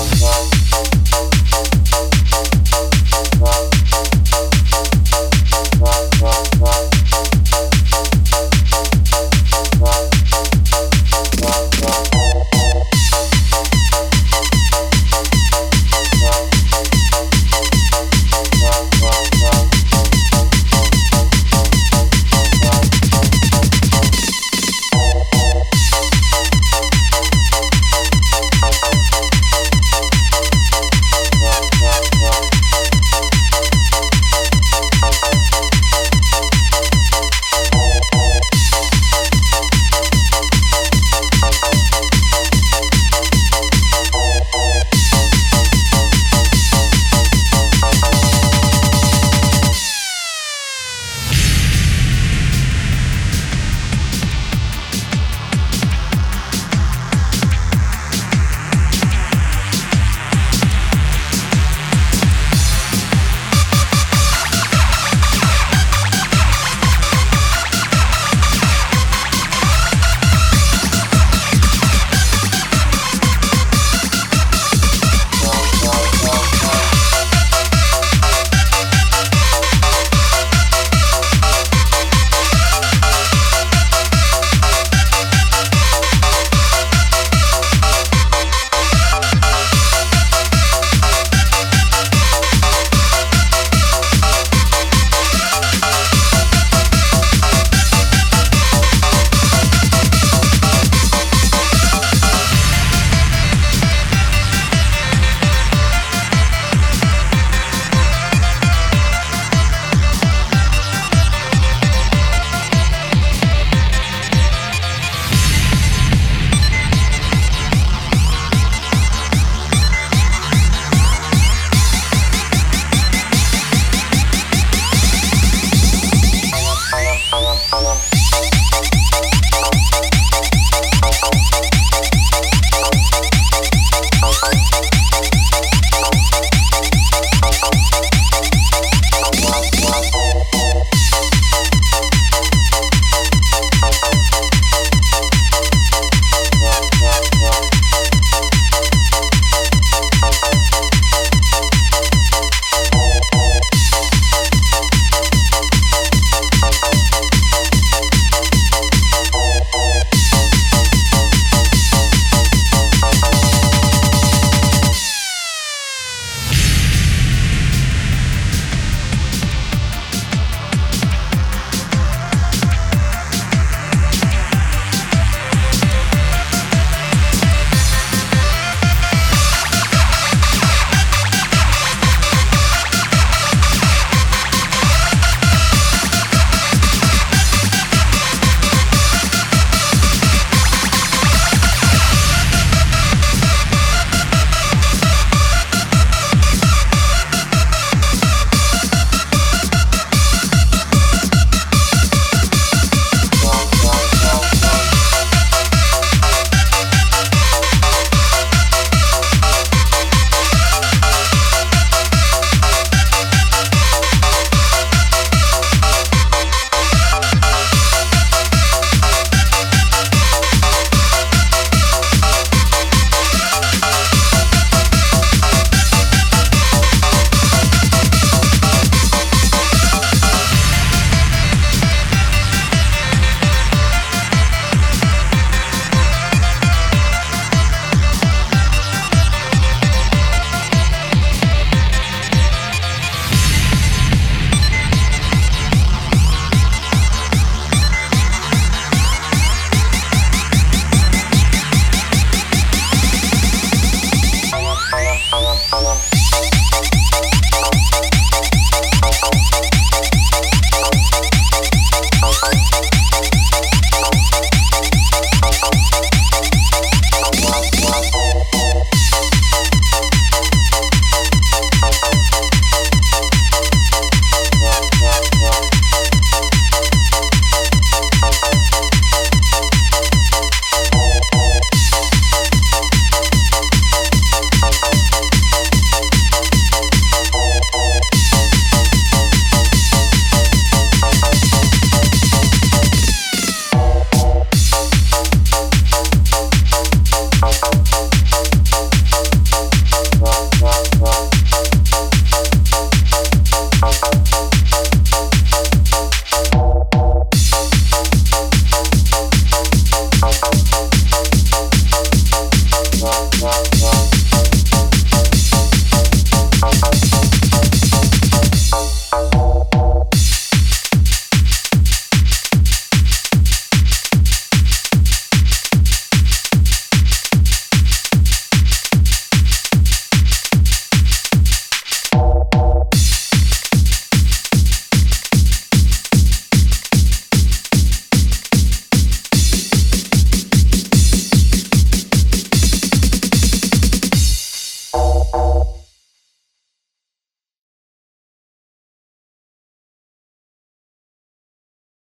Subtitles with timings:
[0.00, 0.49] Música